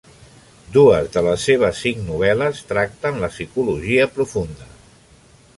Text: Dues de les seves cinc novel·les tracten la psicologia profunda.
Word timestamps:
Dues 0.77 1.11
de 1.15 1.23
les 1.27 1.43
seves 1.49 1.83
cinc 1.87 2.01
novel·les 2.07 2.63
tracten 2.73 3.23
la 3.27 3.33
psicologia 3.37 4.09
profunda. 4.19 4.71